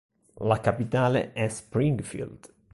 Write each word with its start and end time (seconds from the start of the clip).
La 0.39 0.57
capitale 0.59 1.31
è 1.31 1.47
Springfield. 1.47 2.51